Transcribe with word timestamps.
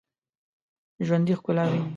ژوندي 1.05 1.33
ښکلا 1.39 1.63
ویني 1.69 1.81